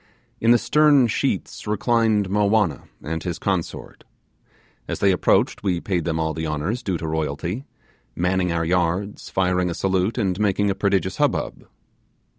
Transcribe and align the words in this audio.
In 0.39 0.49
the 0.49 0.57
stern 0.57 1.05
sheets 1.05 1.67
reclined 1.67 2.27
Mowanna 2.27 2.85
and 3.03 3.21
his 3.21 3.37
consort. 3.37 4.03
As 4.87 4.97
they 4.97 5.11
approached, 5.11 5.61
we 5.61 5.79
paid 5.79 6.05
them 6.05 6.19
all 6.19 6.33
the 6.33 6.47
honours 6.47 6.81
due 6.81 6.97
to 6.97 7.07
royalty; 7.07 7.65
manning 8.15 8.51
our 8.51 8.65
yards, 8.65 9.29
firing 9.29 9.69
a 9.69 9.75
salute, 9.75 10.17
and 10.17 10.39
making 10.39 10.71
a 10.71 10.73
prodigious 10.73 11.17
hubbub. 11.17 11.67